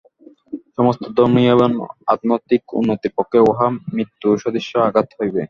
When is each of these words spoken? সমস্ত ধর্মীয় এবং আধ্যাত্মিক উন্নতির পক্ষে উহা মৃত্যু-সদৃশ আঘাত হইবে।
সমস্ত 0.77 1.03
ধর্মীয় 1.17 1.51
এবং 1.55 1.69
আধ্যাত্মিক 2.07 2.63
উন্নতির 2.79 3.15
পক্ষে 3.17 3.37
উহা 3.49 3.67
মৃত্যু-সদৃশ 3.95 4.67
আঘাত 4.81 5.07
হইবে। 5.17 5.39